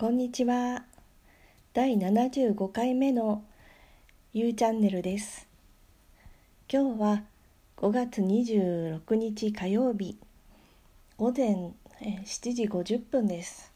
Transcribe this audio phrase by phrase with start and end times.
[0.00, 0.84] こんにちは。
[1.74, 3.44] 第75回目の
[4.32, 5.46] U チャンネルです。
[6.72, 7.22] 今日は
[7.76, 10.16] 5月26日火曜日
[11.18, 13.74] 午前7時50分です。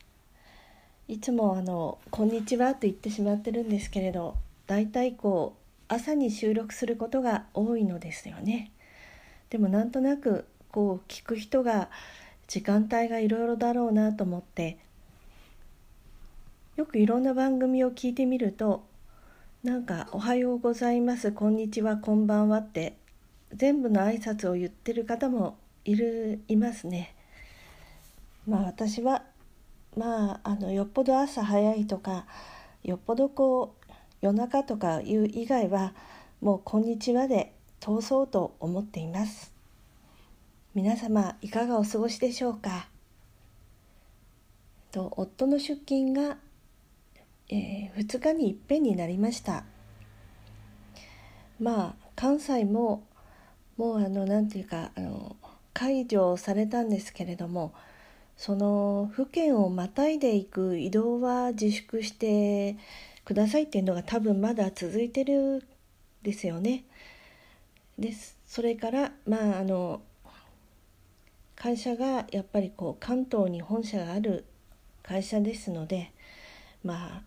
[1.08, 4.37] いつもあの「こんにちは」と言ってしまってるんですけれど、
[4.67, 8.71] だいたいこう朝に収録することが多いのですよね。
[9.51, 11.91] でもなんとなくこう聞く人が
[12.49, 14.79] 時間帯がいろいろだろうなと思って
[16.77, 18.84] よくいろんな番組を聞いてみると
[19.62, 22.97] なんか「おはようございます」「こんにちは」「こんばんは」って
[23.52, 27.14] 全部の挨拶を言ってる方もいるいますね。
[28.45, 29.23] まあ私は
[29.97, 32.27] まああのよっぽど朝早いとか
[32.83, 35.95] よっぽどこう夜中とかいう以外は
[36.41, 39.52] もう「こんにちは」で通そうと思っています。
[40.75, 42.88] 皆様いかがお過ごしでしょうか？
[44.91, 46.36] と夫の出勤が
[47.48, 49.64] えー、2日にいっぺんになりました
[51.61, 53.05] まあ関西も
[53.77, 55.37] もうあの何て言うかあの
[55.72, 57.75] 解除されたんですけれども
[58.37, 62.77] その府県をまたいでいく移動は自粛して
[63.25, 65.67] くださいっていうのが多分まだ続いてる
[66.22, 66.84] ですよね。
[67.98, 70.00] ですそれからまああの
[71.55, 74.45] 会社がやっぱりこう関東に本社がある
[75.03, 76.12] 会社ですので
[76.83, 77.22] まあ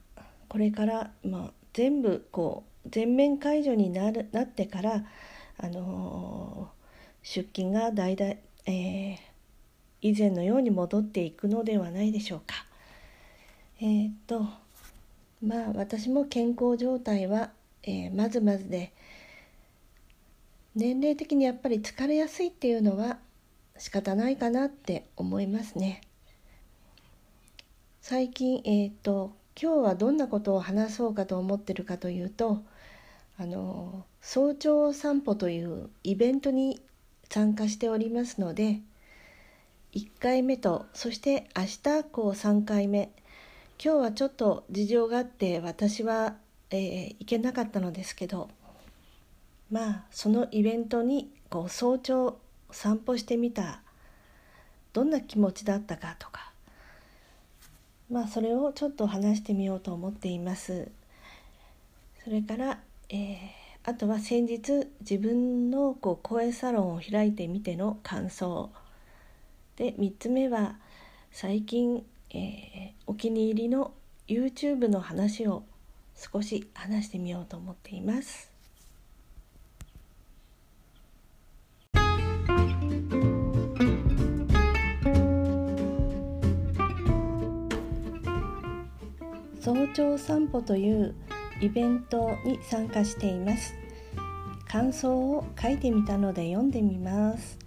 [0.49, 5.05] これから、まあ、全部こう全面解除になるなってから、
[5.57, 9.17] あのー、出勤が大々、えー、
[10.01, 12.65] 以前のように戻っていくのではないでしょうか。
[13.79, 14.45] えー、っと
[15.43, 17.51] まあ私も健康状態は、
[17.83, 18.91] えー、まずまずで
[20.75, 23.17] 年齢的にやっぱり疲れやすいっていうのは
[23.77, 26.01] 仕方ないかなって思いますね。
[28.01, 32.63] 最近えっ、と今日はどんなことを話そうかと思ってるかというと
[33.39, 36.79] あの早朝散歩というイベントに
[37.29, 38.81] 参加しておりますので
[39.93, 43.11] 1回目とそして明日こう3回目。
[43.83, 46.35] 今日はちょっと事情があって私は、
[46.71, 48.49] えー、行けなかったのですけど
[49.69, 52.39] まあそのイベントにこう早朝
[52.71, 53.81] 散歩してみた。
[54.93, 56.46] どんな気持ちだったかとか
[58.09, 60.89] まあそれをちょっと話してみようと思っています。
[62.23, 62.79] それから、
[63.09, 63.37] えー、
[63.83, 68.71] あとは先日自分のこう声サロンを開いてみての感想。
[69.75, 70.77] で3つ目は
[71.31, 73.93] 最近、えー、お気に入りの
[74.27, 75.63] YouTube の話を
[76.15, 78.56] 少し話してみようと思っています。
[89.97, 91.15] 早朝散歩という
[91.59, 93.73] イベントに参加しています
[94.67, 97.57] 感想を書いてみたので読んでみます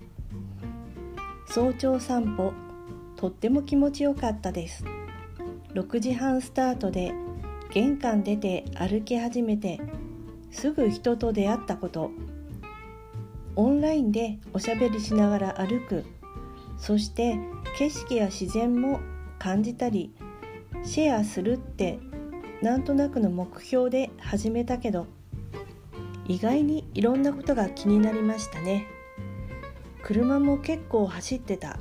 [1.49, 2.53] 早朝散歩
[3.17, 4.85] とっても気持ちよかったです
[5.75, 7.13] 6時半スタートで
[7.73, 9.81] 玄関出て歩き始めて
[10.53, 12.12] すぐ人と出会ったこと
[13.57, 16.05] オンラインでおしゃべりしながら歩く
[16.79, 17.41] そして
[17.77, 19.01] 景色や自然も
[19.41, 20.15] 感じたり
[20.85, 21.99] シェアするって
[22.62, 25.06] なんとなくの目標で始めたけど
[26.28, 28.87] 意外にいろんなことが気になりましたね。
[30.03, 31.78] 車も結構走ってた。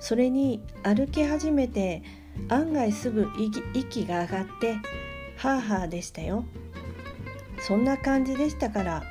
[0.00, 2.02] それに歩き始めて
[2.48, 3.28] 案外すぐ
[3.74, 4.76] 息が上がって
[5.36, 6.44] ハーハーでしたよ。
[7.60, 9.02] そんな感じでしたから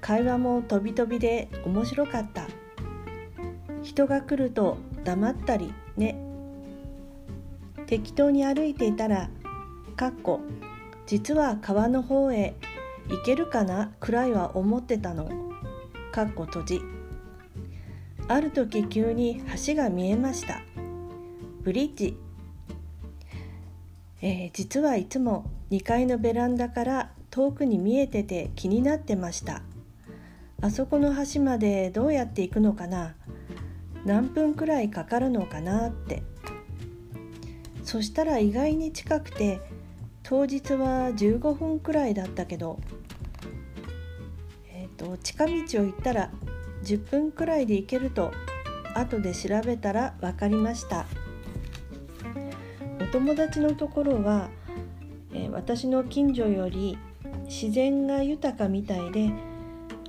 [0.00, 2.48] 会話も飛び飛びで面白かった。
[3.82, 6.16] 人が来ると黙ったりね。
[7.86, 9.30] 適当に歩いていたら
[10.02, 10.40] かっこ。
[11.06, 12.56] 実は川の方へ
[13.08, 13.92] 行けるかな？
[14.00, 15.30] くらいは思ってたの。
[16.10, 16.80] かっこ閉じ。
[18.26, 20.60] ある時急に橋が見えました。
[21.62, 22.16] ブリッジ。
[24.22, 29.62] えー、実はいつも2階のベランダから遠くに見えてて気になってました。
[30.60, 33.14] あそこの橋までどうやって行くのかな？
[34.04, 36.24] 何分くらいかかるのかなって。
[37.84, 39.60] そしたら意外に近くて
[40.32, 42.80] 当日は15分くらいだったけど、
[44.72, 46.30] えーと、近道を行ったら
[46.84, 48.32] 10分くらいで行けると
[48.94, 51.04] 後で調べたら分かりました。
[52.98, 54.48] お友達のところは、
[55.34, 56.96] えー、私の近所より
[57.44, 59.30] 自然が豊かみたいで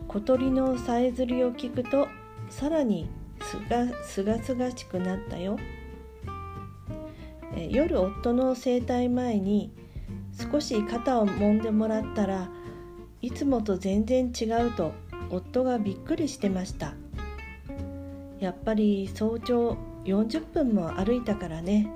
[0.08, 2.08] 小鳥のさえずりを聞くと
[2.50, 3.10] さらに
[3.42, 5.58] すがすがすがしくなったよ。
[7.58, 9.83] え夜夫の整体前に
[10.38, 12.50] 少し肩を揉んでもらったら
[13.22, 14.94] いつもと全然違うと
[15.30, 16.94] 夫がびっくりしてました。
[18.40, 21.88] やっぱり早朝40分も歩いたからね。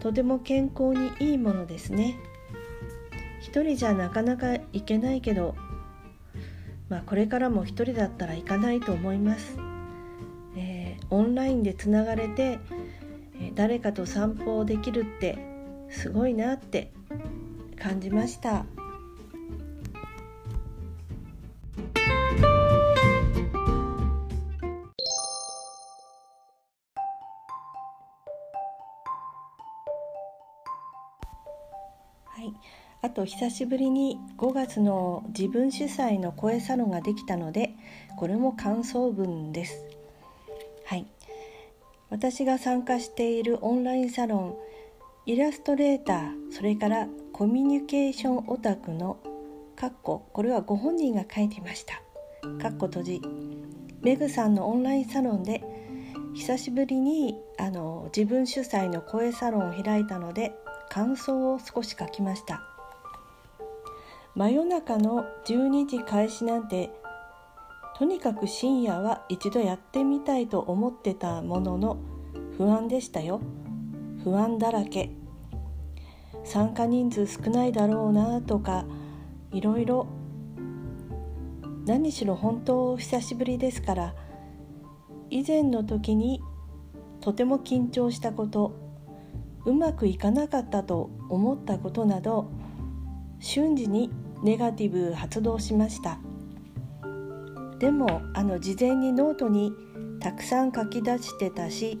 [0.00, 2.16] とても健康にいいものですね。
[3.44, 5.54] 一人じゃなかなか行けないけど
[6.88, 9.58] まあこれからも一人だったら行かないと思います、
[10.56, 12.58] えー、オンラインでつながれて
[13.54, 15.38] 誰かと散歩をできるって
[15.90, 16.90] すごいなって
[17.74, 18.64] 感じました。
[32.26, 32.52] はい、
[33.02, 37.74] あと久しぶりに5月の自分主催の声サロンができたので
[38.16, 39.84] これも感想文です。
[40.86, 41.06] はい、
[42.10, 44.56] 私が参加しているオンラインサロン
[45.26, 49.18] イラストレーターそれからコミュニケーションオタクの
[49.74, 51.94] かっここれはご本人が書いていました。
[52.62, 53.22] かっこ閉じ。
[54.02, 55.64] メグさんのオンラインサロンで
[56.34, 60.54] 久しぶりにあの自分主催の声サロンを開いたので
[60.88, 62.62] 感想を少し書きました。
[64.36, 66.90] 真夜中の12時開始なんて
[67.98, 71.98] とにかく深夜は一度やってみたいと思ってたものの
[72.56, 73.40] 不安でしたよ。
[74.22, 75.23] 不安だらけ。
[76.44, 78.84] 参加人数少ないだろうなとか
[79.50, 80.06] いろいろ
[81.86, 84.14] 何しろ本当久しぶりですから
[85.30, 86.40] 以前の時に
[87.20, 88.74] とても緊張したこと
[89.64, 92.50] うまくいかなかったと思ったことなど
[93.40, 94.10] 瞬時に
[94.42, 96.18] ネガティブ発動しました。
[97.78, 99.72] でもあの事前にノートに
[100.20, 101.98] たくさん書き出してたし、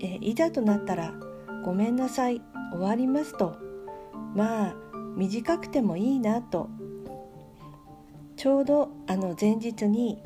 [0.00, 1.12] えいざとなったら
[1.64, 2.40] 「ごめんなさい
[2.72, 3.56] 終わります」と
[4.34, 4.74] まあ
[5.16, 6.68] 短くてもいいなと。
[8.36, 10.20] ちょうどあの前日に、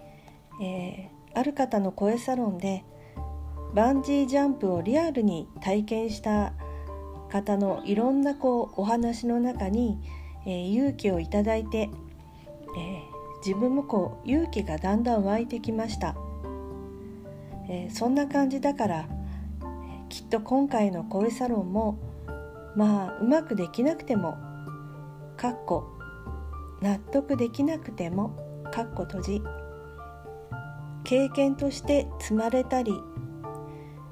[0.62, 2.82] えー、ある方の声サロンで
[3.74, 6.54] バンジージャンプをリアルに体験した
[7.28, 9.98] 方のいろんなこうお話の中に、
[10.46, 11.90] えー、勇気をいただいて、えー、
[13.44, 16.16] 自分もこう勇気がだんだん湧いてきました、
[17.68, 19.08] えー、そんな感じだから
[20.08, 21.98] きっと今回の声サロンも
[22.76, 24.36] まあうまくできなくても
[25.36, 25.90] かっこ
[26.82, 29.42] 納得できなくてもかっこ閉じ。
[31.04, 32.92] 経験として積まれたり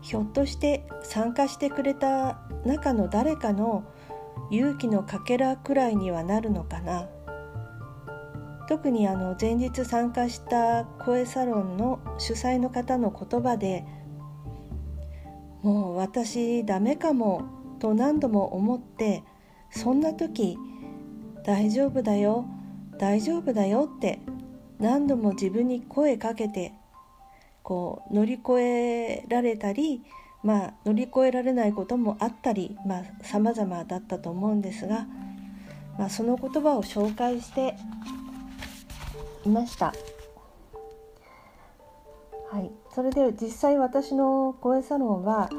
[0.00, 3.84] ひょっとして参加してくれた中の誰かの
[4.50, 7.08] 勇気のかけらくらいにはなるのかな。
[8.66, 13.84] 特にあの前日参加した声サロンの主催の方の言葉で
[15.62, 17.43] 「もう私ダメかも」
[17.85, 19.23] と何度も思って
[19.71, 20.57] そんな時
[21.45, 22.47] 「大丈夫だよ
[22.97, 24.21] 大丈夫だよ」って
[24.79, 26.73] 何度も自分に声かけて
[27.63, 30.03] こう乗り越えられたり、
[30.43, 32.75] まあ、乗り越えられないこともあったり
[33.21, 35.07] さまざ、まだったと思うんですが、
[35.99, 37.77] まあ、その言葉を紹介して
[39.45, 39.93] いました。
[42.51, 45.51] はい、それで実際私の声サロンは、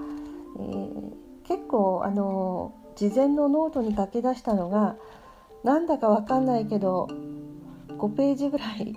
[0.57, 4.95] えー、結構あの事前のノートに書き出したのが
[5.63, 7.07] なんだか分かんないけど
[7.89, 8.95] 5ページぐらい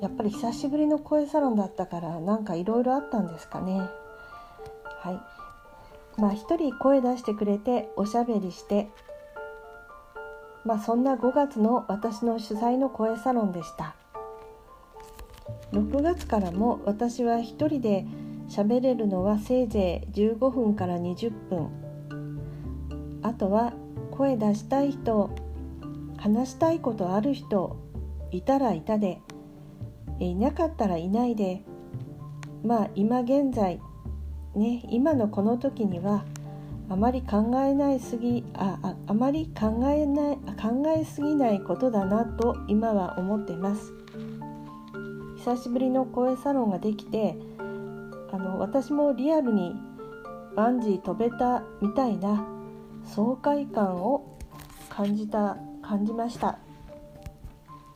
[0.00, 3.80] やっぱり久しぶりの声サロンだったからなんかいろいろあったんですかね。
[5.00, 6.20] はい。
[6.20, 8.88] まあ一人声出してくれておしゃべりして
[10.64, 13.94] まあそんな5月の私の主催の声サロンでした。
[15.72, 18.06] 6月からも私は一人で
[18.48, 21.68] 喋れるのはせいぜい15分から20分。
[23.22, 23.72] あとは
[24.10, 25.30] 声出したい人
[26.16, 27.76] 話したいことある人
[28.30, 29.20] いたらいたで。
[30.20, 31.62] いなかったらいないで。
[32.64, 33.80] まあ今現在
[34.56, 36.24] ね今のこの時には
[36.90, 43.92] あまり考えないすぎあああまり考えない考えすぎないことだなと今は思ってます。
[45.36, 47.36] 久しぶりの声サロンができて
[48.30, 49.74] あの私もリアルに
[50.54, 52.46] バンジー飛べたみたいな
[53.04, 54.38] 爽快感を
[54.88, 56.58] 感じた感じました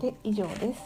[0.01, 0.81] で以上です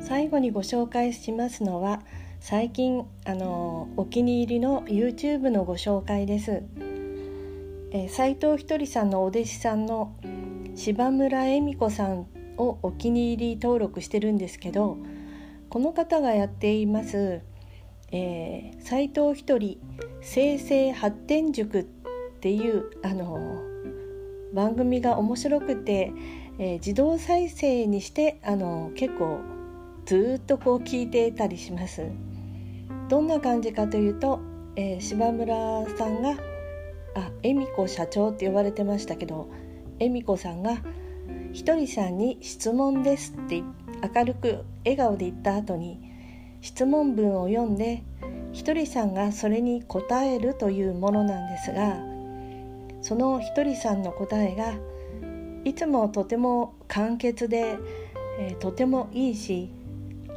[0.00, 2.00] 最後にご紹介しますのは
[2.40, 6.62] 最近あのお気に入りの YouTube のご紹介です。
[7.90, 10.14] えー、藤ひとりさんのお弟子さんの
[10.74, 12.26] 柴村恵美子さん
[12.56, 14.98] をお気に入り登録してるんですけど
[15.68, 17.42] この方がやっています
[18.10, 19.78] えー、斉藤ひとり
[20.22, 21.84] 生成発展塾っ
[22.40, 23.62] ていうあの
[24.54, 26.12] 番組が面白くて、
[26.58, 29.40] えー、自動再生にしてあの結構
[30.06, 32.06] ずっとこう聞いてたりします。
[33.10, 34.40] どんな感じかというと、
[34.74, 36.34] えー、柴村さんが
[37.18, 39.48] あ恵美子社長って呼ばれてましたけど
[39.98, 40.82] 恵美子さんが
[41.52, 43.62] 「ひとりさんに質問です」って
[44.14, 46.00] 明るく笑顔で言った後に
[46.60, 48.02] 質問文を読んで
[48.52, 51.96] ひとりさんがそれに答えるというものなんですが
[53.02, 54.74] そのひとりさんの答えが
[55.64, 57.78] いつもとても簡潔で、
[58.38, 59.70] えー、とてもいいし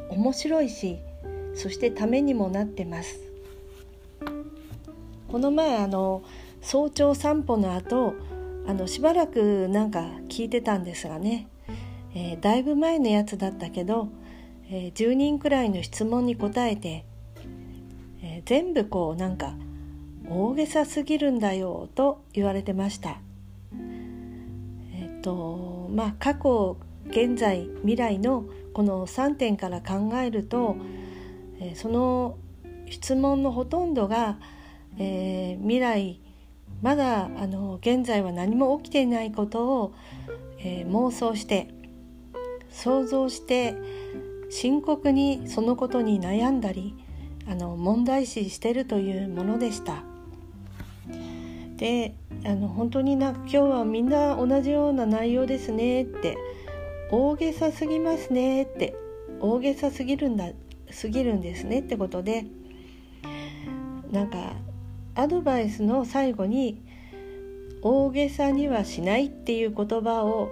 [0.08, 0.98] 面白いし
[1.54, 3.32] そしてためにもなってます。
[5.32, 6.22] この前あの
[6.62, 8.14] 早朝散歩の後
[8.66, 11.48] あのしばらくなんか聞いてたんですがね、
[12.14, 14.08] えー、だいぶ前のやつだったけど
[14.74, 17.04] えー、10人くらいの質問に答えて、
[18.22, 19.54] えー、全部こうなんか
[20.26, 23.18] 大げさすぎるんだよと言われてました。
[24.94, 26.78] えっ、とまあ過去
[27.08, 30.76] 現在未来のこの3点から考えると、
[31.60, 32.38] えー、その
[32.88, 34.38] 質問のほとんどが、
[34.96, 36.21] えー、未来
[36.82, 39.94] まだあの現在は何も起きていないことを、
[40.58, 41.68] えー、妄想して
[42.70, 43.74] 想像して
[44.50, 46.94] 深刻にそのことに悩んだり
[47.48, 50.02] あの問題視してるというものでした。
[51.76, 56.36] であの本当にな今日はみんな同じような内容ですねって
[57.10, 58.94] 大げさすぎますねって
[59.40, 60.50] 大げさすぎるんだ
[60.90, 62.46] すぎるんですねってことで
[64.12, 64.52] なんか
[65.14, 66.80] アドバイスの最後に
[67.82, 70.50] 大げさにはしないっていう言葉を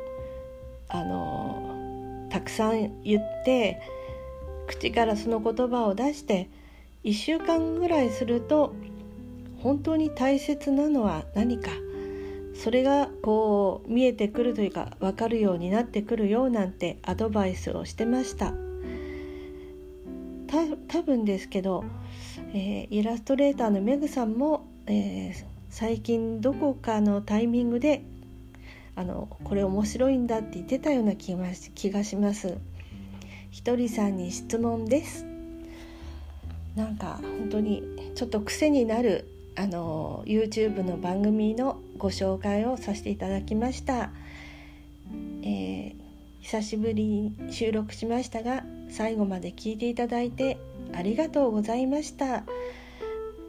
[0.88, 3.81] あのたくさん言って
[4.67, 6.50] 口からその言葉を出して
[7.05, 8.75] 1週間ぐらいすると
[9.62, 11.71] 本当に大切なのは何か
[12.55, 18.52] それがこう見えてくるというか分かるようになってくるよなんてアドバイスをしてました
[20.88, 21.85] 多分ですけど、
[22.52, 28.02] えー、イラストレーターのメグさんも、えー、最近どこかのタイミングで
[28.97, 32.59] あのこれ面白いんだって言ってたような気が気がします。
[33.50, 35.25] ひとりさんに質問です。
[36.76, 37.83] なんか本当に
[38.14, 39.26] ちょっと癖になる
[39.57, 44.11] あの YouTube の番組のご紹介をさせていただきました、
[45.42, 45.95] えー、
[46.40, 50.59] 久しぶりに収録しましたが最後まで聞いていただいて
[50.94, 52.44] ありがとうございました。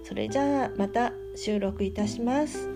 [0.04, 2.71] それじゃあまた収録いたします。